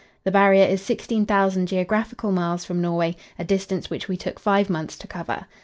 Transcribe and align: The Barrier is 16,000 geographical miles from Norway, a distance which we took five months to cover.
The 0.23 0.31
Barrier 0.31 0.65
is 0.65 0.81
16,000 0.81 1.67
geographical 1.67 2.31
miles 2.31 2.65
from 2.65 2.81
Norway, 2.81 3.15
a 3.37 3.43
distance 3.43 3.91
which 3.91 4.07
we 4.07 4.17
took 4.17 4.39
five 4.39 4.67
months 4.67 4.97
to 4.97 5.05
cover. 5.05 5.45